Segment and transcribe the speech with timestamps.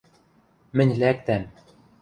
[0.75, 1.43] Мӹнь лӓктӓм...